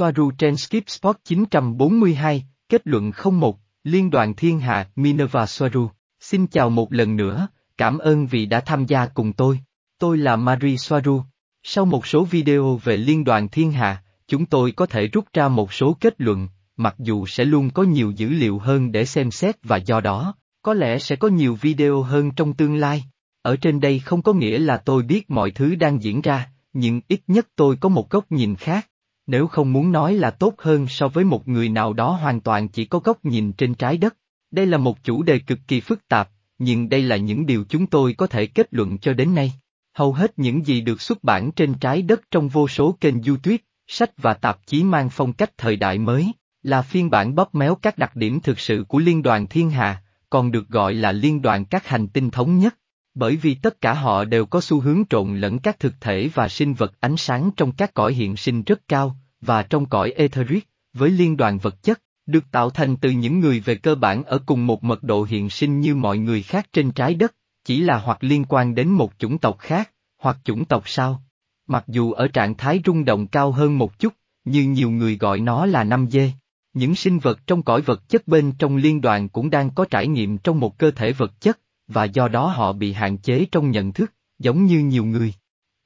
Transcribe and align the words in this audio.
Soaru 0.00 0.30
trên 0.30 0.56
Skip 0.56 0.84
Spot 0.86 1.16
942, 1.24 2.44
kết 2.68 2.82
luận 2.84 3.10
01, 3.32 3.58
Liên 3.84 4.10
đoàn 4.10 4.34
Thiên 4.34 4.60
Hạ, 4.60 4.88
Minerva 4.96 5.46
Soaru. 5.46 5.88
Xin 6.20 6.46
chào 6.46 6.70
một 6.70 6.92
lần 6.92 7.16
nữa, 7.16 7.48
cảm 7.76 7.98
ơn 7.98 8.26
vì 8.26 8.46
đã 8.46 8.60
tham 8.60 8.86
gia 8.86 9.06
cùng 9.06 9.32
tôi. 9.32 9.60
Tôi 9.98 10.18
là 10.18 10.36
Marie 10.36 10.76
Soaru. 10.76 11.22
Sau 11.62 11.84
một 11.84 12.06
số 12.06 12.24
video 12.24 12.80
về 12.84 12.96
Liên 12.96 13.24
đoàn 13.24 13.48
Thiên 13.48 13.72
Hạ, 13.72 14.02
chúng 14.28 14.46
tôi 14.46 14.72
có 14.72 14.86
thể 14.86 15.06
rút 15.06 15.24
ra 15.32 15.48
một 15.48 15.72
số 15.72 15.96
kết 16.00 16.14
luận, 16.18 16.48
mặc 16.76 16.94
dù 16.98 17.26
sẽ 17.26 17.44
luôn 17.44 17.70
có 17.70 17.82
nhiều 17.82 18.10
dữ 18.10 18.28
liệu 18.28 18.58
hơn 18.58 18.92
để 18.92 19.04
xem 19.04 19.30
xét 19.30 19.56
và 19.62 19.76
do 19.76 20.00
đó, 20.00 20.34
có 20.62 20.74
lẽ 20.74 20.98
sẽ 20.98 21.16
có 21.16 21.28
nhiều 21.28 21.54
video 21.54 22.02
hơn 22.02 22.30
trong 22.30 22.54
tương 22.54 22.76
lai. 22.76 23.04
Ở 23.42 23.56
trên 23.56 23.80
đây 23.80 23.98
không 23.98 24.22
có 24.22 24.32
nghĩa 24.32 24.58
là 24.58 24.76
tôi 24.76 25.02
biết 25.02 25.30
mọi 25.30 25.50
thứ 25.50 25.74
đang 25.74 26.02
diễn 26.02 26.20
ra, 26.20 26.50
nhưng 26.72 27.00
ít 27.08 27.20
nhất 27.26 27.48
tôi 27.56 27.76
có 27.76 27.88
một 27.88 28.10
góc 28.10 28.32
nhìn 28.32 28.56
khác. 28.56 28.89
Nếu 29.32 29.46
không 29.46 29.72
muốn 29.72 29.92
nói 29.92 30.14
là 30.14 30.30
tốt 30.30 30.54
hơn 30.58 30.86
so 30.88 31.08
với 31.08 31.24
một 31.24 31.48
người 31.48 31.68
nào 31.68 31.92
đó 31.92 32.10
hoàn 32.10 32.40
toàn 32.40 32.68
chỉ 32.68 32.84
có 32.84 32.98
góc 32.98 33.24
nhìn 33.24 33.52
trên 33.52 33.74
trái 33.74 33.96
đất. 33.96 34.16
Đây 34.50 34.66
là 34.66 34.78
một 34.78 35.04
chủ 35.04 35.22
đề 35.22 35.38
cực 35.38 35.58
kỳ 35.68 35.80
phức 35.80 36.08
tạp, 36.08 36.28
nhưng 36.58 36.88
đây 36.88 37.02
là 37.02 37.16
những 37.16 37.46
điều 37.46 37.64
chúng 37.68 37.86
tôi 37.86 38.14
có 38.18 38.26
thể 38.26 38.46
kết 38.46 38.66
luận 38.70 38.98
cho 38.98 39.12
đến 39.12 39.34
nay. 39.34 39.52
Hầu 39.94 40.12
hết 40.12 40.38
những 40.38 40.66
gì 40.66 40.80
được 40.80 41.00
xuất 41.00 41.24
bản 41.24 41.52
trên 41.52 41.74
trái 41.74 42.02
đất 42.02 42.20
trong 42.30 42.48
vô 42.48 42.68
số 42.68 42.96
kênh 43.00 43.22
YouTube, 43.22 43.56
sách 43.86 44.10
và 44.16 44.34
tạp 44.34 44.66
chí 44.66 44.84
mang 44.84 45.10
phong 45.10 45.32
cách 45.32 45.50
thời 45.58 45.76
đại 45.76 45.98
mới, 45.98 46.32
là 46.62 46.82
phiên 46.82 47.10
bản 47.10 47.34
bóp 47.34 47.54
méo 47.54 47.74
các 47.74 47.98
đặc 47.98 48.16
điểm 48.16 48.40
thực 48.40 48.58
sự 48.58 48.84
của 48.88 48.98
Liên 48.98 49.22
đoàn 49.22 49.46
Thiên 49.46 49.70
Hà, 49.70 50.02
còn 50.30 50.50
được 50.50 50.68
gọi 50.68 50.94
là 50.94 51.12
Liên 51.12 51.42
đoàn 51.42 51.64
các 51.64 51.86
hành 51.86 52.08
tinh 52.08 52.30
thống 52.30 52.58
nhất. 52.58 52.76
Bởi 53.14 53.36
vì 53.36 53.54
tất 53.54 53.80
cả 53.80 53.94
họ 53.94 54.24
đều 54.24 54.46
có 54.46 54.60
xu 54.60 54.80
hướng 54.80 55.02
trộn 55.10 55.36
lẫn 55.36 55.58
các 55.58 55.78
thực 55.78 55.94
thể 56.00 56.28
và 56.34 56.48
sinh 56.48 56.74
vật 56.74 56.92
ánh 57.00 57.16
sáng 57.16 57.50
trong 57.56 57.72
các 57.72 57.94
cõi 57.94 58.14
hiện 58.14 58.36
sinh 58.36 58.62
rất 58.62 58.88
cao, 58.88 59.16
và 59.40 59.62
trong 59.62 59.86
cõi 59.86 60.10
etheric, 60.10 60.68
với 60.92 61.10
liên 61.10 61.36
đoàn 61.36 61.58
vật 61.58 61.82
chất, 61.82 62.02
được 62.26 62.44
tạo 62.50 62.70
thành 62.70 62.96
từ 62.96 63.10
những 63.10 63.40
người 63.40 63.60
về 63.60 63.74
cơ 63.74 63.94
bản 63.94 64.24
ở 64.24 64.38
cùng 64.46 64.66
một 64.66 64.84
mật 64.84 65.02
độ 65.02 65.24
hiện 65.24 65.50
sinh 65.50 65.80
như 65.80 65.94
mọi 65.94 66.18
người 66.18 66.42
khác 66.42 66.66
trên 66.72 66.92
trái 66.92 67.14
đất, 67.14 67.34
chỉ 67.64 67.80
là 67.80 67.98
hoặc 67.98 68.18
liên 68.20 68.44
quan 68.48 68.74
đến 68.74 68.88
một 68.88 69.12
chủng 69.18 69.38
tộc 69.38 69.58
khác, 69.58 69.90
hoặc 70.18 70.38
chủng 70.44 70.64
tộc 70.64 70.82
sao. 70.86 71.22
Mặc 71.66 71.84
dù 71.88 72.12
ở 72.12 72.28
trạng 72.28 72.54
thái 72.54 72.80
rung 72.86 73.04
động 73.04 73.26
cao 73.26 73.52
hơn 73.52 73.78
một 73.78 73.98
chút, 73.98 74.14
như 74.44 74.62
nhiều 74.62 74.90
người 74.90 75.16
gọi 75.16 75.40
nó 75.40 75.66
là 75.66 75.84
năm 75.84 76.06
dê. 76.10 76.32
Những 76.72 76.94
sinh 76.94 77.18
vật 77.18 77.46
trong 77.46 77.62
cõi 77.62 77.80
vật 77.80 78.08
chất 78.08 78.28
bên 78.28 78.52
trong 78.58 78.76
liên 78.76 79.00
đoàn 79.00 79.28
cũng 79.28 79.50
đang 79.50 79.70
có 79.70 79.84
trải 79.90 80.06
nghiệm 80.06 80.38
trong 80.38 80.60
một 80.60 80.78
cơ 80.78 80.90
thể 80.90 81.12
vật 81.12 81.40
chất, 81.40 81.60
và 81.88 82.04
do 82.04 82.28
đó 82.28 82.46
họ 82.46 82.72
bị 82.72 82.92
hạn 82.92 83.18
chế 83.18 83.46
trong 83.52 83.70
nhận 83.70 83.92
thức, 83.92 84.12
giống 84.38 84.64
như 84.64 84.78
nhiều 84.78 85.04
người. 85.04 85.34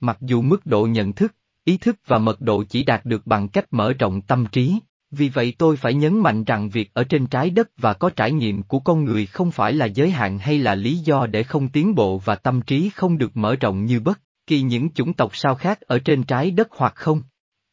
Mặc 0.01 0.19
dù 0.21 0.43
mức 0.43 0.67
độ 0.67 0.87
nhận 0.87 1.13
thức, 1.13 1.35
ý 1.65 1.77
thức 1.77 1.97
và 2.07 2.19
mật 2.19 2.41
độ 2.41 2.65
chỉ 2.69 2.85
đạt 2.85 3.05
được 3.05 3.27
bằng 3.27 3.49
cách 3.49 3.65
mở 3.71 3.93
rộng 3.93 4.21
tâm 4.21 4.47
trí, 4.53 4.79
vì 5.11 5.29
vậy 5.29 5.55
tôi 5.59 5.77
phải 5.77 5.95
nhấn 5.95 6.19
mạnh 6.19 6.45
rằng 6.45 6.69
việc 6.69 6.91
ở 6.95 7.05
trên 7.05 7.27
trái 7.27 7.51
đất 7.51 7.69
và 7.77 7.93
có 7.93 8.11
trải 8.11 8.33
nghiệm 8.33 8.63
của 8.63 8.79
con 8.79 9.05
người 9.05 9.27
không 9.27 9.51
phải 9.51 9.73
là 9.73 9.87
giới 9.87 10.11
hạn 10.11 10.39
hay 10.39 10.59
là 10.59 10.75
lý 10.75 10.97
do 10.97 11.27
để 11.27 11.43
không 11.43 11.69
tiến 11.69 11.95
bộ 11.95 12.19
và 12.19 12.35
tâm 12.35 12.63
trí 12.63 12.91
không 12.95 13.19
được 13.19 13.37
mở 13.37 13.57
rộng 13.61 13.85
như 13.85 14.01
bất 14.01 14.21
kỳ 14.47 14.63
những 14.63 14.93
chủng 14.93 15.13
tộc 15.13 15.37
sao 15.37 15.55
khác 15.55 15.81
ở 15.81 15.99
trên 15.99 16.23
trái 16.23 16.51
đất 16.51 16.69
hoặc 16.71 16.93
không. 16.97 17.23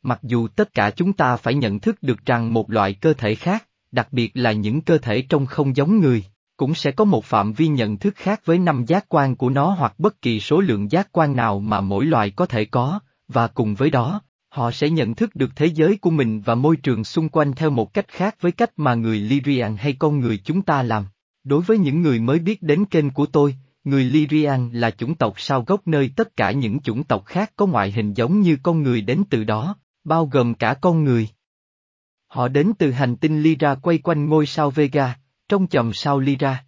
Mặc 0.04 0.20
dù 0.24 0.48
tất 0.48 0.74
cả 0.74 0.92
chúng 0.92 1.14
ta 1.14 1.36
phải 1.36 1.54
nhận 1.54 1.80
thức 1.80 2.04
được 2.04 2.26
rằng 2.26 2.54
một 2.54 2.72
loại 2.72 2.94
cơ 2.94 3.14
thể 3.14 3.36
khác, 3.36 3.68
đặc 3.92 4.08
biệt 4.12 4.32
là 4.34 4.52
những 4.52 4.82
cơ 4.82 4.98
thể 4.98 5.22
trông 5.22 5.46
không 5.46 5.76
giống 5.76 6.00
người, 6.00 6.24
cũng 6.58 6.76
sẽ 6.76 6.92
có 6.92 7.06
một 7.06 7.26
phạm 7.26 7.54
vi 7.54 7.68
nhận 7.68 7.98
thức 7.98 8.16
khác 8.16 8.42
với 8.46 8.60
năm 8.60 8.86
giác 8.86 9.06
quan 9.10 9.36
của 9.36 9.50
nó 9.50 9.76
hoặc 9.80 9.94
bất 9.98 10.22
kỳ 10.22 10.40
số 10.40 10.60
lượng 10.62 10.92
giác 10.92 11.08
quan 11.12 11.36
nào 11.36 11.60
mà 11.60 11.82
mỗi 11.82 12.06
loài 12.06 12.32
có 12.32 12.46
thể 12.46 12.66
có, 12.66 13.00
và 13.34 13.48
cùng 13.48 13.76
với 13.76 13.90
đó, 13.90 14.22
họ 14.50 14.72
sẽ 14.72 14.90
nhận 14.90 15.16
thức 15.16 15.36
được 15.36 15.50
thế 15.56 15.66
giới 15.66 15.98
của 15.98 16.10
mình 16.10 16.42
và 16.42 16.56
môi 16.56 16.76
trường 16.78 17.04
xung 17.04 17.30
quanh 17.30 17.54
theo 17.54 17.70
một 17.70 17.94
cách 17.94 18.08
khác 18.08 18.36
với 18.42 18.52
cách 18.52 18.72
mà 18.78 18.94
người 18.94 19.20
Lyrian 19.20 19.78
hay 19.78 19.94
con 19.94 20.20
người 20.20 20.38
chúng 20.38 20.62
ta 20.62 20.84
làm. 20.84 21.06
Đối 21.44 21.62
với 21.62 21.78
những 21.78 22.02
người 22.02 22.20
mới 22.20 22.40
biết 22.40 22.62
đến 22.62 22.86
kênh 22.86 23.10
của 23.10 23.26
tôi, 23.26 23.56
người 23.84 24.04
Lyrian 24.04 24.70
là 24.74 24.92
chủng 24.92 25.16
tộc 25.16 25.34
sao 25.38 25.64
gốc 25.68 25.88
nơi 25.88 26.12
tất 26.16 26.36
cả 26.36 26.52
những 26.52 26.80
chủng 26.80 27.04
tộc 27.04 27.26
khác 27.26 27.52
có 27.56 27.66
ngoại 27.66 27.92
hình 27.92 28.14
giống 28.14 28.42
như 28.42 28.58
con 28.64 28.84
người 28.84 29.02
đến 29.02 29.24
từ 29.30 29.44
đó, 29.44 29.76
bao 30.04 30.26
gồm 30.26 30.54
cả 30.54 30.74
con 30.82 31.04
người. 31.04 31.30
Họ 32.28 32.48
đến 32.48 32.72
từ 32.80 32.92
hành 32.92 33.16
tinh 33.16 33.42
Lyra 33.42 33.76
quay 33.76 33.98
quanh 33.98 34.26
ngôi 34.26 34.46
sao 34.46 34.70
Vega, 34.70 35.16
trong 35.50 35.68
chòm 35.68 35.94
sao 35.94 36.20
Lyra. 36.20 36.64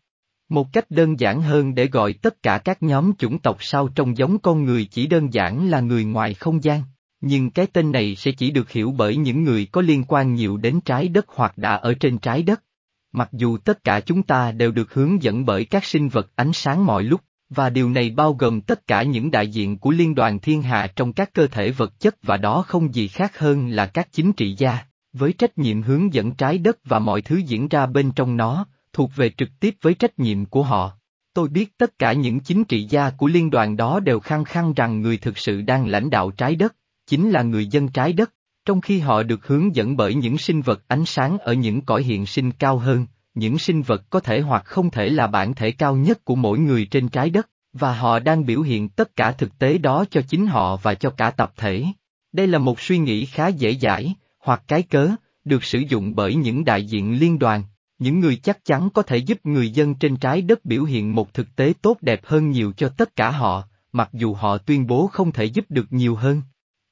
Một 0.53 0.73
cách 0.73 0.91
đơn 0.91 1.19
giản 1.19 1.41
hơn 1.41 1.75
để 1.75 1.87
gọi 1.87 2.13
tất 2.13 2.43
cả 2.43 2.57
các 2.57 2.83
nhóm 2.83 3.11
chủng 3.17 3.39
tộc 3.39 3.57
sao 3.59 3.87
trông 3.87 4.17
giống 4.17 4.39
con 4.39 4.63
người 4.63 4.85
chỉ 4.85 5.07
đơn 5.07 5.33
giản 5.33 5.69
là 5.69 5.79
người 5.79 6.05
ngoài 6.05 6.33
không 6.33 6.63
gian, 6.63 6.81
nhưng 7.21 7.49
cái 7.49 7.67
tên 7.67 7.91
này 7.91 8.15
sẽ 8.15 8.31
chỉ 8.31 8.51
được 8.51 8.71
hiểu 8.71 8.91
bởi 8.97 9.15
những 9.15 9.43
người 9.43 9.65
có 9.65 9.81
liên 9.81 10.03
quan 10.07 10.33
nhiều 10.33 10.57
đến 10.57 10.81
trái 10.81 11.07
đất 11.07 11.25
hoặc 11.27 11.57
đã 11.57 11.75
ở 11.75 11.93
trên 11.93 12.17
trái 12.17 12.43
đất. 12.43 12.63
Mặc 13.11 13.29
dù 13.31 13.57
tất 13.57 13.83
cả 13.83 13.99
chúng 13.99 14.23
ta 14.23 14.51
đều 14.51 14.71
được 14.71 14.93
hướng 14.93 15.23
dẫn 15.23 15.45
bởi 15.45 15.65
các 15.65 15.85
sinh 15.85 16.09
vật 16.09 16.31
ánh 16.35 16.53
sáng 16.53 16.85
mọi 16.85 17.03
lúc, 17.03 17.21
và 17.49 17.69
điều 17.69 17.89
này 17.89 18.09
bao 18.09 18.33
gồm 18.33 18.61
tất 18.61 18.87
cả 18.87 19.03
những 19.03 19.31
đại 19.31 19.47
diện 19.47 19.77
của 19.77 19.91
liên 19.91 20.15
đoàn 20.15 20.39
thiên 20.39 20.61
hạ 20.61 20.87
trong 20.95 21.13
các 21.13 21.33
cơ 21.33 21.47
thể 21.47 21.71
vật 21.71 21.99
chất 21.99 22.15
và 22.23 22.37
đó 22.37 22.63
không 22.67 22.93
gì 22.93 23.07
khác 23.07 23.39
hơn 23.39 23.67
là 23.67 23.85
các 23.85 24.07
chính 24.11 24.33
trị 24.33 24.55
gia, 24.57 24.77
với 25.13 25.33
trách 25.33 25.57
nhiệm 25.57 25.81
hướng 25.81 26.13
dẫn 26.13 26.31
trái 26.31 26.57
đất 26.57 26.77
và 26.85 26.99
mọi 26.99 27.21
thứ 27.21 27.37
diễn 27.37 27.67
ra 27.67 27.85
bên 27.85 28.11
trong 28.11 28.37
nó, 28.37 28.65
thuộc 28.93 29.11
về 29.15 29.29
trực 29.29 29.49
tiếp 29.59 29.75
với 29.81 29.93
trách 29.93 30.19
nhiệm 30.19 30.45
của 30.45 30.63
họ. 30.63 30.91
Tôi 31.33 31.49
biết 31.49 31.77
tất 31.77 31.99
cả 31.99 32.13
những 32.13 32.39
chính 32.39 32.63
trị 32.63 32.87
gia 32.89 33.09
của 33.09 33.27
liên 33.27 33.49
đoàn 33.49 33.77
đó 33.77 33.99
đều 33.99 34.19
khăng 34.19 34.43
khăng 34.43 34.73
rằng 34.73 35.01
người 35.01 35.17
thực 35.17 35.37
sự 35.37 35.61
đang 35.61 35.87
lãnh 35.87 36.09
đạo 36.09 36.31
trái 36.31 36.55
đất, 36.55 36.75
chính 37.07 37.29
là 37.29 37.41
người 37.41 37.67
dân 37.67 37.87
trái 37.87 38.13
đất, 38.13 38.33
trong 38.65 38.81
khi 38.81 38.99
họ 38.99 39.23
được 39.23 39.47
hướng 39.47 39.75
dẫn 39.75 39.97
bởi 39.97 40.15
những 40.15 40.37
sinh 40.37 40.61
vật 40.61 40.83
ánh 40.87 41.05
sáng 41.05 41.37
ở 41.37 41.53
những 41.53 41.81
cõi 41.81 42.03
hiện 42.03 42.25
sinh 42.25 42.51
cao 42.51 42.77
hơn, 42.77 43.05
những 43.33 43.57
sinh 43.57 43.81
vật 43.81 44.09
có 44.09 44.19
thể 44.19 44.39
hoặc 44.39 44.65
không 44.65 44.91
thể 44.91 45.09
là 45.09 45.27
bản 45.27 45.53
thể 45.53 45.71
cao 45.71 45.95
nhất 45.95 46.25
của 46.25 46.35
mỗi 46.35 46.59
người 46.59 46.85
trên 46.85 47.09
trái 47.09 47.29
đất, 47.29 47.49
và 47.73 47.93
họ 47.93 48.19
đang 48.19 48.45
biểu 48.45 48.61
hiện 48.61 48.89
tất 48.89 49.15
cả 49.15 49.31
thực 49.31 49.59
tế 49.59 49.77
đó 49.77 50.05
cho 50.11 50.21
chính 50.21 50.47
họ 50.47 50.77
và 50.77 50.93
cho 50.93 51.09
cả 51.09 51.31
tập 51.31 51.53
thể. 51.57 51.85
Đây 52.31 52.47
là 52.47 52.57
một 52.57 52.79
suy 52.79 52.97
nghĩ 52.97 53.25
khá 53.25 53.47
dễ 53.47 53.73
dãi, 53.73 54.15
hoặc 54.39 54.63
cái 54.67 54.81
cớ, 54.81 55.09
được 55.45 55.63
sử 55.63 55.79
dụng 55.79 56.15
bởi 56.15 56.35
những 56.35 56.65
đại 56.65 56.85
diện 56.85 57.19
liên 57.19 57.39
đoàn, 57.39 57.63
những 58.03 58.19
người 58.19 58.35
chắc 58.35 58.65
chắn 58.65 58.89
có 58.89 59.01
thể 59.01 59.17
giúp 59.17 59.45
người 59.45 59.69
dân 59.69 59.95
trên 59.95 60.15
trái 60.15 60.41
đất 60.41 60.65
biểu 60.65 60.83
hiện 60.83 61.15
một 61.15 61.33
thực 61.33 61.55
tế 61.55 61.73
tốt 61.81 61.97
đẹp 62.01 62.21
hơn 62.23 62.51
nhiều 62.51 62.73
cho 62.77 62.89
tất 62.89 63.15
cả 63.15 63.31
họ, 63.31 63.63
mặc 63.91 64.09
dù 64.13 64.33
họ 64.33 64.57
tuyên 64.57 64.87
bố 64.87 65.07
không 65.07 65.31
thể 65.31 65.45
giúp 65.45 65.65
được 65.69 65.85
nhiều 65.89 66.15
hơn. 66.15 66.41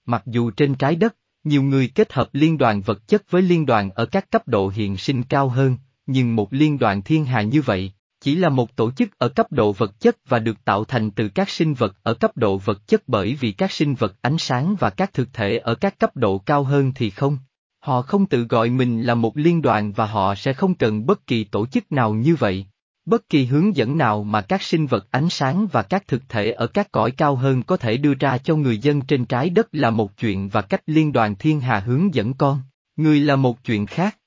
Mặc 0.06 0.24
dù 0.26 0.52
trên 0.52 0.76
trái 0.76 0.96
đất, 0.96 1.16
nhiều 1.44 1.64
người 1.64 1.88
kết 1.88 2.14
hợp 2.14 2.30
liên 2.34 2.58
đoàn 2.58 2.82
vật 2.82 3.08
chất 3.08 3.32
với 3.32 3.42
liên 3.42 3.66
đoàn 3.66 3.90
ở 3.92 4.06
các 4.06 4.32
cấp 4.32 4.48
độ 4.48 4.70
hiện 4.70 4.98
sinh 4.98 5.24
cao 5.24 5.50
hơn, 5.50 5.78
nhưng 6.06 6.36
một 6.36 6.54
liên 6.54 6.80
đoàn 6.80 7.02
thiên 7.02 7.26
hà 7.26 7.42
như 7.42 7.62
vậy, 7.62 7.92
chỉ 8.22 8.36
là 8.36 8.50
một 8.50 8.76
tổ 8.76 8.92
chức 8.92 9.18
ở 9.18 9.30
cấp 9.30 9.52
độ 9.52 9.72
vật 9.72 10.00
chất 10.00 10.18
và 10.28 10.40
được 10.40 10.66
tạo 10.66 10.86
thành 10.86 11.12
từ 11.12 11.30
các 11.30 11.50
sinh 11.50 11.74
vật 11.74 11.96
ở 12.04 12.14
cấp 12.14 12.38
độ 12.38 12.58
vật 12.58 12.88
chất 12.88 13.04
bởi 13.08 13.36
vì 13.40 13.52
các 13.52 13.72
sinh 13.72 13.96
vật 13.96 14.16
ánh 14.22 14.38
sáng 14.38 14.76
và 14.80 14.90
các 14.90 15.14
thực 15.14 15.34
thể 15.34 15.58
ở 15.58 15.76
các 15.76 16.00
cấp 16.00 16.16
độ 16.16 16.38
cao 16.38 16.64
hơn 16.64 16.92
thì 16.96 17.10
không. 17.10 17.38
Họ 17.82 18.02
không 18.02 18.26
tự 18.26 18.44
gọi 18.44 18.70
mình 18.70 19.02
là 19.02 19.16
một 19.16 19.38
liên 19.38 19.62
đoàn 19.62 19.92
và 19.92 20.06
họ 20.06 20.36
sẽ 20.36 20.54
không 20.54 20.76
cần 20.76 21.06
bất 21.06 21.28
kỳ 21.28 21.44
tổ 21.44 21.66
chức 21.66 21.92
nào 21.92 22.14
như 22.14 22.36
vậy. 22.36 22.66
Bất 23.06 23.30
kỳ 23.30 23.46
hướng 23.46 23.76
dẫn 23.76 23.98
nào 23.98 24.24
mà 24.24 24.42
các 24.42 24.62
sinh 24.62 24.88
vật 24.88 25.08
ánh 25.12 25.30
sáng 25.30 25.68
và 25.72 25.84
các 25.84 26.08
thực 26.08 26.30
thể 26.30 26.52
ở 26.52 26.68
các 26.68 26.92
cõi 26.92 27.12
cao 27.12 27.36
hơn 27.36 27.64
có 27.64 27.78
thể 27.78 27.98
đưa 27.98 28.14
ra 28.14 28.38
cho 28.38 28.56
người 28.56 28.78
dân 28.78 29.02
trên 29.02 29.26
trái 29.26 29.50
đất 29.50 29.68
là 29.72 29.90
một 29.90 30.18
chuyện 30.18 30.50
và 30.50 30.62
cách 30.62 30.82
liên 30.86 31.12
đoàn 31.12 31.36
thiên 31.36 31.62
hà 31.62 31.80
hướng 31.80 32.14
dẫn 32.14 32.34
con, 32.34 32.62
người 32.96 33.20
là 33.20 33.36
một 33.36 33.64
chuyện 33.64 33.86
khác. 33.86 34.18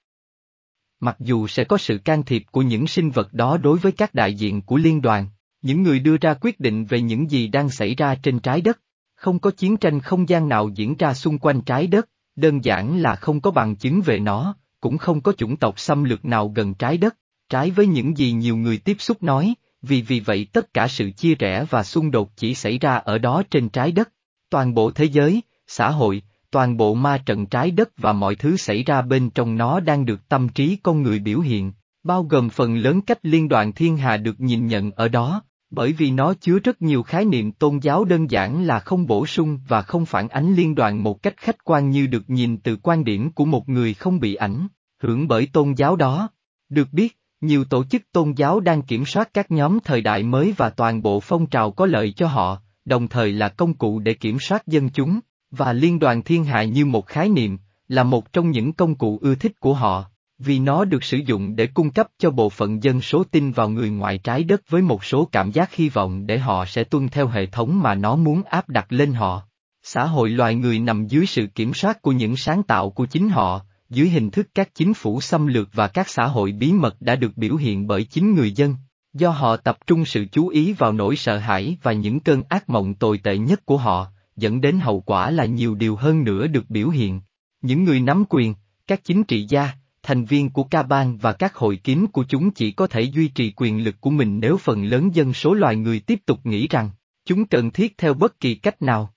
Mặc 1.01 1.17
dù 1.21 1.47
sẽ 1.47 1.65
có 1.65 1.79
sự 1.79 1.99
can 1.99 2.23
thiệp 2.23 2.43
của 2.51 2.63
những 2.63 2.87
sinh 2.87 3.11
vật 3.11 3.33
đó 3.33 3.57
đối 3.57 3.79
với 3.79 3.93
các 3.93 4.15
đại 4.15 4.35
diện 4.35 4.63
của 4.63 4.77
liên 4.77 5.03
đoàn, 5.03 5.27
những 5.63 5.83
người 5.83 5.99
đưa 5.99 6.17
ra 6.17 6.35
quyết 6.41 6.61
định 6.61 6.85
về 6.85 7.01
những 7.01 7.31
gì 7.31 7.49
đang 7.49 7.71
xảy 7.71 7.95
ra 7.95 8.15
trên 8.15 8.39
trái 8.39 8.61
đất, 8.61 8.81
không 9.15 9.39
có 9.39 9.51
chiến 9.51 9.77
tranh 9.77 10.01
không 10.01 10.29
gian 10.29 10.49
nào 10.49 10.69
diễn 10.75 10.97
ra 10.97 11.15
xung 11.15 11.39
quanh 11.39 11.61
trái 11.61 11.87
đất, 11.87 12.09
đơn 12.37 12.65
giản 12.65 12.99
là 12.99 13.15
không 13.17 13.41
có 13.41 13.51
bằng 13.51 13.77
chứng 13.77 14.01
về 14.01 14.19
nó, 14.19 14.55
cũng 14.81 14.99
không 14.99 15.21
có 15.21 15.33
chủng 15.33 15.57
tộc 15.57 15.79
xâm 15.79 16.05
lược 16.05 16.25
nào 16.25 16.49
gần 16.49 16.75
trái 16.75 16.97
đất, 16.97 17.17
trái 17.49 17.71
với 17.71 17.87
những 17.87 18.17
gì 18.19 18.33
nhiều 18.33 18.57
người 18.57 18.79
tiếp 18.79 18.97
xúc 18.99 19.23
nói, 19.23 19.55
vì 19.83 20.03
vì 20.03 20.21
vậy 20.21 20.47
tất 20.53 20.75
cả 20.75 20.89
sự 20.89 21.11
chia 21.11 21.35
rẽ 21.35 21.65
và 21.71 21.83
xung 21.83 22.11
đột 22.11 22.37
chỉ 22.37 22.55
xảy 22.55 22.79
ra 22.79 22.95
ở 22.95 23.19
đó 23.19 23.43
trên 23.51 23.69
trái 23.69 23.93
đất. 23.93 24.09
Toàn 24.51 24.75
bộ 24.75 24.91
thế 24.91 25.05
giới, 25.05 25.43
xã 25.67 25.91
hội, 25.91 26.23
toàn 26.51 26.77
bộ 26.77 26.95
ma 26.95 27.19
trận 27.27 27.47
trái 27.47 27.71
đất 27.71 27.89
và 27.97 28.13
mọi 28.13 28.35
thứ 28.35 28.57
xảy 28.57 28.83
ra 28.83 29.03
bên 29.03 29.31
trong 29.31 29.57
nó 29.57 29.81
đang 29.81 30.05
được 30.05 30.29
tâm 30.29 30.49
trí 30.49 30.77
con 30.83 31.03
người 31.03 31.19
biểu 31.19 31.41
hiện, 31.41 31.73
bao 32.03 32.23
gồm 32.23 32.49
phần 32.51 32.77
lớn 32.77 33.01
cách 33.01 33.19
liên 33.23 33.49
đoàn 33.49 33.73
thiên 33.73 33.97
hà 33.97 34.17
được 34.17 34.41
nhìn 34.41 34.67
nhận 34.67 34.91
ở 34.91 35.09
đó, 35.09 35.43
bởi 35.75 35.93
vì 35.93 36.11
nó 36.11 36.35
chứa 36.35 36.59
rất 36.59 36.83
nhiều 36.83 37.03
khái 37.03 37.25
niệm 37.25 37.53
tôn 37.53 37.79
giáo 37.79 38.05
đơn 38.05 38.31
giản 38.31 38.65
là 38.65 38.79
không 38.79 39.07
bổ 39.07 39.27
sung 39.27 39.59
và 39.69 39.83
không 39.83 40.07
phản 40.07 40.29
ánh 40.29 40.55
liên 40.55 40.75
đoàn 40.75 41.03
một 41.03 41.23
cách 41.23 41.35
khách 41.37 41.65
quan 41.65 41.91
như 41.91 42.07
được 42.07 42.31
nhìn 42.31 42.57
từ 42.57 42.77
quan 42.83 43.05
điểm 43.05 43.33
của 43.33 43.45
một 43.45 43.69
người 43.69 43.95
không 43.95 44.21
bị 44.21 44.35
ảnh, 44.35 44.69
hưởng 45.03 45.29
bởi 45.29 45.49
tôn 45.53 45.73
giáo 45.73 45.97
đó. 45.97 46.29
Được 46.69 46.93
biết, 46.93 47.19
nhiều 47.41 47.65
tổ 47.65 47.85
chức 47.85 48.03
tôn 48.13 48.33
giáo 48.33 48.61
đang 48.61 48.83
kiểm 48.83 49.05
soát 49.05 49.29
các 49.35 49.51
nhóm 49.51 49.79
thời 49.85 50.01
đại 50.01 50.23
mới 50.23 50.55
và 50.57 50.71
toàn 50.71 51.03
bộ 51.03 51.21
phong 51.21 51.47
trào 51.47 51.71
có 51.71 51.87
lợi 51.87 52.13
cho 52.17 52.27
họ, 52.27 52.59
đồng 52.85 53.09
thời 53.09 53.33
là 53.33 53.49
công 53.49 53.75
cụ 53.75 53.99
để 53.99 54.15
kiểm 54.15 54.39
soát 54.41 54.67
dân 54.67 54.89
chúng, 54.89 55.21
và 55.51 55.73
liên 55.73 55.99
đoàn 55.99 56.23
thiên 56.23 56.45
hạ 56.45 56.65
như 56.65 56.87
một 56.87 57.07
khái 57.07 57.29
niệm, 57.29 57.59
là 57.89 58.03
một 58.03 58.33
trong 58.33 58.51
những 58.51 58.73
công 58.73 58.95
cụ 58.95 59.19
ưa 59.23 59.35
thích 59.35 59.61
của 59.61 59.75
họ, 59.75 60.11
vì 60.39 60.59
nó 60.59 60.85
được 60.85 61.05
sử 61.05 61.17
dụng 61.17 61.57
để 61.57 61.67
cung 61.67 61.91
cấp 61.91 62.09
cho 62.19 62.31
bộ 62.31 62.49
phận 62.49 62.83
dân 62.83 63.01
số 63.01 63.25
tin 63.25 63.53
vào 63.53 63.69
người 63.69 63.91
ngoài 63.91 64.19
trái 64.19 64.45
đất 64.45 64.63
với 64.69 64.83
một 64.83 65.05
số 65.05 65.29
cảm 65.33 65.53
giác 65.53 65.75
hy 65.75 65.89
vọng 65.89 66.27
để 66.27 66.39
họ 66.39 66.65
sẽ 66.65 66.85
tuân 66.85 67.09
theo 67.09 67.27
hệ 67.27 67.47
thống 67.47 67.81
mà 67.83 67.95
nó 67.95 68.17
muốn 68.17 68.43
áp 68.43 68.69
đặt 68.69 68.93
lên 68.93 69.13
họ. 69.13 69.43
Xã 69.83 70.05
hội 70.05 70.31
loài 70.31 70.55
người 70.55 70.79
nằm 70.79 71.07
dưới 71.07 71.27
sự 71.27 71.47
kiểm 71.47 71.75
soát 71.75 72.03
của 72.03 72.13
những 72.13 72.37
sáng 72.37 72.63
tạo 72.63 72.91
của 72.91 73.07
chính 73.07 73.29
họ, 73.29 73.61
dưới 73.91 74.09
hình 74.09 74.31
thức 74.31 74.49
các 74.55 74.75
chính 74.75 74.95
phủ 74.95 75.21
xâm 75.21 75.47
lược 75.47 75.69
và 75.73 75.89
các 75.89 76.09
xã 76.09 76.27
hội 76.27 76.53
bí 76.53 76.73
mật 76.73 76.97
đã 77.01 77.17
được 77.17 77.37
biểu 77.37 77.57
hiện 77.57 77.87
bởi 77.87 78.05
chính 78.05 78.35
người 78.35 78.53
dân, 78.53 78.77
do 79.13 79.31
họ 79.31 79.57
tập 79.57 79.79
trung 79.87 80.05
sự 80.05 80.27
chú 80.33 80.49
ý 80.49 80.73
vào 80.73 80.93
nỗi 80.93 81.17
sợ 81.17 81.39
hãi 81.39 81.77
và 81.83 81.93
những 81.93 82.21
cơn 82.21 82.43
ác 82.49 82.71
mộng 82.71 82.95
tồi 82.95 83.19
tệ 83.19 83.39
nhất 83.39 83.67
của 83.67 83.77
họ, 83.77 84.07
dẫn 84.37 84.61
đến 84.61 84.79
hậu 84.79 85.01
quả 85.01 85.31
là 85.31 85.45
nhiều 85.45 85.75
điều 85.75 85.97
hơn 85.97 86.25
nữa 86.25 86.47
được 86.47 86.65
biểu 86.69 86.89
hiện. 86.89 87.21
Những 87.63 87.85
người 87.85 88.01
nắm 88.01 88.25
quyền, 88.29 88.55
các 88.87 89.05
chính 89.05 89.25
trị 89.25 89.47
gia, 89.49 89.73
thành 90.05 90.25
viên 90.25 90.51
của 90.51 90.65
ca 90.65 90.83
bang 90.83 91.17
và 91.17 91.33
các 91.33 91.55
hội 91.55 91.77
kín 91.77 92.07
của 92.13 92.25
chúng 92.29 92.51
chỉ 92.51 92.71
có 92.71 92.87
thể 92.87 93.01
duy 93.01 93.29
trì 93.29 93.53
quyền 93.57 93.85
lực 93.85 94.01
của 94.01 94.11
mình 94.11 94.41
nếu 94.41 94.57
phần 94.57 94.85
lớn 94.85 95.15
dân 95.15 95.33
số 95.33 95.55
loài 95.55 95.77
người 95.77 96.01
tiếp 96.01 96.21
tục 96.27 96.41
nghĩ 96.45 96.69
rằng, 96.69 96.91
chúng 97.25 97.47
cần 97.47 97.71
thiết 97.71 97.99
theo 97.99 98.15
bất 98.15 98.41
kỳ 98.41 98.55
cách 98.55 98.83
nào. 98.83 99.15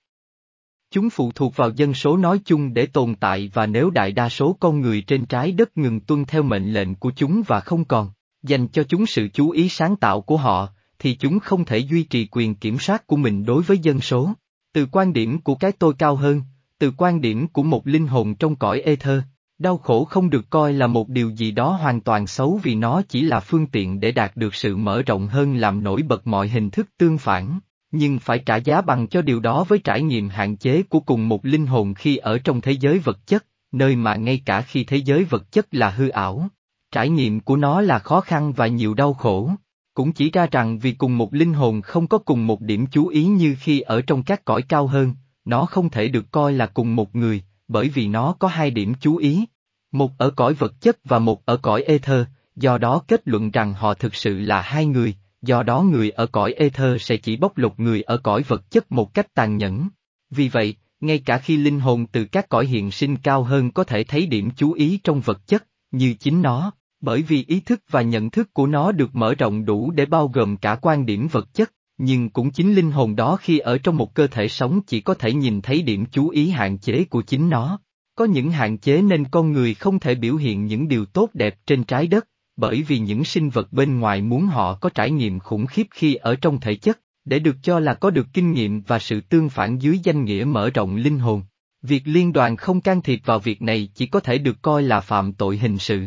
Chúng 0.90 1.10
phụ 1.10 1.32
thuộc 1.34 1.56
vào 1.56 1.70
dân 1.70 1.94
số 1.94 2.16
nói 2.16 2.40
chung 2.44 2.74
để 2.74 2.86
tồn 2.86 3.14
tại 3.14 3.50
và 3.54 3.66
nếu 3.66 3.90
đại 3.90 4.12
đa 4.12 4.28
số 4.28 4.56
con 4.60 4.80
người 4.80 5.00
trên 5.00 5.26
trái 5.26 5.52
đất 5.52 5.76
ngừng 5.76 6.00
tuân 6.00 6.24
theo 6.24 6.42
mệnh 6.42 6.72
lệnh 6.72 6.94
của 6.94 7.12
chúng 7.16 7.42
và 7.46 7.60
không 7.60 7.84
còn 7.84 8.10
dành 8.42 8.68
cho 8.68 8.82
chúng 8.82 9.06
sự 9.06 9.28
chú 9.28 9.50
ý 9.50 9.68
sáng 9.68 9.96
tạo 9.96 10.20
của 10.20 10.36
họ, 10.36 10.68
thì 10.98 11.14
chúng 11.14 11.38
không 11.38 11.64
thể 11.64 11.78
duy 11.78 12.02
trì 12.02 12.26
quyền 12.30 12.54
kiểm 12.54 12.78
soát 12.78 13.06
của 13.06 13.16
mình 13.16 13.44
đối 13.44 13.62
với 13.62 13.78
dân 13.78 14.00
số. 14.00 14.32
Từ 14.72 14.86
quan 14.92 15.12
điểm 15.12 15.40
của 15.40 15.54
cái 15.54 15.72
tôi 15.72 15.94
cao 15.98 16.16
hơn, 16.16 16.42
từ 16.78 16.92
quan 16.96 17.20
điểm 17.20 17.48
của 17.48 17.62
một 17.62 17.86
linh 17.86 18.06
hồn 18.06 18.34
trong 18.34 18.56
cõi 18.56 18.80
ê 18.80 18.96
thơ, 18.96 19.22
đau 19.58 19.78
khổ 19.78 20.04
không 20.04 20.30
được 20.30 20.50
coi 20.50 20.72
là 20.72 20.86
một 20.86 21.08
điều 21.08 21.30
gì 21.30 21.50
đó 21.50 21.70
hoàn 21.70 22.00
toàn 22.00 22.26
xấu 22.26 22.60
vì 22.62 22.74
nó 22.74 23.02
chỉ 23.08 23.22
là 23.22 23.40
phương 23.40 23.66
tiện 23.66 24.00
để 24.00 24.12
đạt 24.12 24.36
được 24.36 24.54
sự 24.54 24.76
mở 24.76 25.02
rộng 25.02 25.28
hơn 25.28 25.56
làm 25.56 25.84
nổi 25.84 26.02
bật 26.02 26.26
mọi 26.26 26.48
hình 26.48 26.70
thức 26.70 26.88
tương 26.98 27.18
phản. 27.18 27.60
Nhưng 27.90 28.18
phải 28.18 28.38
trả 28.38 28.56
giá 28.56 28.80
bằng 28.80 29.08
cho 29.08 29.22
điều 29.22 29.40
đó 29.40 29.64
với 29.64 29.78
trải 29.78 30.02
nghiệm 30.02 30.28
hạn 30.28 30.56
chế 30.56 30.82
của 30.82 31.00
cùng 31.00 31.28
một 31.28 31.44
linh 31.44 31.66
hồn 31.66 31.94
khi 31.94 32.16
ở 32.16 32.38
trong 32.38 32.60
thế 32.60 32.72
giới 32.72 32.98
vật 32.98 33.26
chất, 33.26 33.46
nơi 33.72 33.96
mà 33.96 34.16
ngay 34.16 34.42
cả 34.44 34.62
khi 34.62 34.84
thế 34.84 34.96
giới 34.96 35.24
vật 35.24 35.52
chất 35.52 35.74
là 35.74 35.90
hư 35.90 36.08
ảo, 36.08 36.48
trải 36.92 37.08
nghiệm 37.08 37.40
của 37.40 37.56
nó 37.56 37.80
là 37.80 37.98
khó 37.98 38.20
khăn 38.20 38.52
và 38.52 38.66
nhiều 38.66 38.94
đau 38.94 39.14
khổ. 39.14 39.50
Cũng 39.94 40.12
chỉ 40.12 40.30
ra 40.30 40.46
rằng 40.50 40.78
vì 40.78 40.92
cùng 40.92 41.18
một 41.18 41.34
linh 41.34 41.52
hồn 41.52 41.82
không 41.82 42.06
có 42.06 42.18
cùng 42.18 42.46
một 42.46 42.60
điểm 42.60 42.86
chú 42.86 43.06
ý 43.06 43.24
như 43.24 43.56
khi 43.60 43.80
ở 43.80 44.02
trong 44.02 44.22
các 44.22 44.44
cõi 44.44 44.62
cao 44.62 44.86
hơn, 44.86 45.14
nó 45.44 45.64
không 45.64 45.90
thể 45.90 46.08
được 46.08 46.30
coi 46.30 46.52
là 46.52 46.66
cùng 46.66 46.96
một 46.96 47.16
người, 47.16 47.42
bởi 47.68 47.88
vì 47.88 48.08
nó 48.08 48.34
có 48.38 48.48
hai 48.48 48.70
điểm 48.70 48.94
chú 49.00 49.16
ý. 49.16 49.44
Một 49.92 50.18
ở 50.18 50.30
cõi 50.30 50.54
vật 50.54 50.80
chất 50.80 50.98
và 51.04 51.18
một 51.18 51.46
ở 51.46 51.56
cõi 51.56 51.82
ether, 51.82 52.26
do 52.56 52.78
đó 52.78 53.02
kết 53.08 53.28
luận 53.28 53.50
rằng 53.50 53.74
họ 53.74 53.94
thực 53.94 54.14
sự 54.14 54.38
là 54.38 54.60
hai 54.60 54.86
người, 54.86 55.14
do 55.42 55.62
đó 55.62 55.82
người 55.82 56.10
ở 56.10 56.26
cõi 56.26 56.52
ether 56.52 57.02
sẽ 57.02 57.16
chỉ 57.16 57.36
bóc 57.36 57.58
lột 57.58 57.80
người 57.80 58.02
ở 58.02 58.16
cõi 58.16 58.42
vật 58.42 58.70
chất 58.70 58.92
một 58.92 59.14
cách 59.14 59.34
tàn 59.34 59.56
nhẫn. 59.56 59.88
Vì 60.30 60.48
vậy, 60.48 60.76
ngay 61.00 61.18
cả 61.18 61.38
khi 61.38 61.56
linh 61.56 61.80
hồn 61.80 62.06
từ 62.06 62.24
các 62.24 62.48
cõi 62.48 62.66
hiện 62.66 62.90
sinh 62.90 63.16
cao 63.16 63.42
hơn 63.42 63.70
có 63.70 63.84
thể 63.84 64.04
thấy 64.04 64.26
điểm 64.26 64.50
chú 64.56 64.72
ý 64.72 65.00
trong 65.04 65.20
vật 65.20 65.46
chất, 65.46 65.66
như 65.90 66.14
chính 66.14 66.42
nó, 66.42 66.72
bởi 67.00 67.22
vì 67.22 67.44
ý 67.48 67.60
thức 67.60 67.82
và 67.90 68.02
nhận 68.02 68.30
thức 68.30 68.54
của 68.54 68.66
nó 68.66 68.92
được 68.92 69.14
mở 69.14 69.34
rộng 69.34 69.64
đủ 69.64 69.90
để 69.90 70.06
bao 70.06 70.28
gồm 70.28 70.56
cả 70.56 70.78
quan 70.82 71.06
điểm 71.06 71.28
vật 71.28 71.54
chất, 71.54 71.72
nhưng 71.98 72.30
cũng 72.30 72.50
chính 72.50 72.74
linh 72.74 72.90
hồn 72.90 73.16
đó 73.16 73.36
khi 73.40 73.58
ở 73.58 73.78
trong 73.78 73.96
một 73.96 74.14
cơ 74.14 74.26
thể 74.26 74.48
sống 74.48 74.80
chỉ 74.86 75.00
có 75.00 75.14
thể 75.14 75.32
nhìn 75.32 75.60
thấy 75.60 75.82
điểm 75.82 76.06
chú 76.06 76.28
ý 76.28 76.50
hạn 76.50 76.78
chế 76.78 77.04
của 77.04 77.22
chính 77.22 77.48
nó. 77.48 77.80
Có 78.14 78.24
những 78.24 78.50
hạn 78.50 78.78
chế 78.78 79.02
nên 79.02 79.24
con 79.24 79.52
người 79.52 79.74
không 79.74 79.98
thể 79.98 80.14
biểu 80.14 80.36
hiện 80.36 80.66
những 80.66 80.88
điều 80.88 81.04
tốt 81.04 81.30
đẹp 81.34 81.58
trên 81.66 81.84
trái 81.84 82.06
đất, 82.06 82.28
bởi 82.56 82.82
vì 82.82 82.98
những 82.98 83.24
sinh 83.24 83.50
vật 83.50 83.72
bên 83.72 84.00
ngoài 84.00 84.22
muốn 84.22 84.46
họ 84.46 84.74
có 84.74 84.90
trải 84.94 85.10
nghiệm 85.10 85.38
khủng 85.38 85.66
khiếp 85.66 85.86
khi 85.90 86.14
ở 86.14 86.36
trong 86.36 86.60
thể 86.60 86.74
chất, 86.74 87.00
để 87.24 87.38
được 87.38 87.56
cho 87.62 87.80
là 87.80 87.94
có 87.94 88.10
được 88.10 88.26
kinh 88.32 88.52
nghiệm 88.52 88.80
và 88.80 88.98
sự 88.98 89.20
tương 89.20 89.48
phản 89.48 89.78
dưới 89.78 89.98
danh 90.02 90.24
nghĩa 90.24 90.44
mở 90.44 90.70
rộng 90.70 90.96
linh 90.96 91.18
hồn. 91.18 91.42
Việc 91.82 92.02
liên 92.04 92.32
đoàn 92.32 92.56
không 92.56 92.80
can 92.80 93.02
thiệp 93.02 93.20
vào 93.24 93.38
việc 93.38 93.62
này 93.62 93.88
chỉ 93.94 94.06
có 94.06 94.20
thể 94.20 94.38
được 94.38 94.62
coi 94.62 94.82
là 94.82 95.00
phạm 95.00 95.32
tội 95.32 95.58
hình 95.58 95.78
sự. 95.78 96.06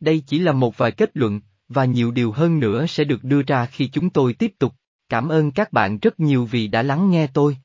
Đây 0.00 0.22
chỉ 0.26 0.38
là 0.38 0.52
một 0.52 0.78
vài 0.78 0.92
kết 0.92 1.10
luận, 1.14 1.40
và 1.68 1.84
nhiều 1.84 2.10
điều 2.10 2.32
hơn 2.32 2.60
nữa 2.60 2.86
sẽ 2.86 3.04
được 3.04 3.24
đưa 3.24 3.42
ra 3.42 3.66
khi 3.66 3.88
chúng 3.88 4.10
tôi 4.10 4.32
tiếp 4.32 4.52
tục. 4.58 4.74
Cảm 5.10 5.28
ơn 5.28 5.50
các 5.50 5.72
bạn 5.72 5.98
rất 5.98 6.20
nhiều 6.20 6.44
vì 6.44 6.68
đã 6.68 6.82
lắng 6.82 7.10
nghe 7.10 7.26
tôi. 7.26 7.56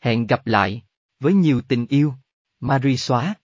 Hẹn 0.00 0.26
gặp 0.26 0.46
lại, 0.46 0.82
với 1.20 1.32
nhiều 1.32 1.60
tình 1.68 1.86
yêu. 1.86 2.14
Marie 2.60 2.96
xóa 2.96 3.34